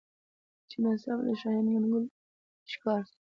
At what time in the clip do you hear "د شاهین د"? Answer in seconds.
1.27-1.67